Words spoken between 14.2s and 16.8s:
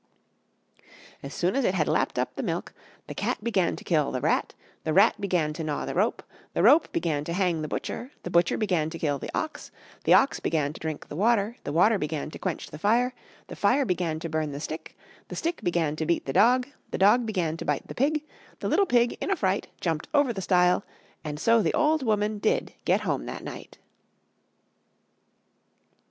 burn the stick; the stick began to beat the dog;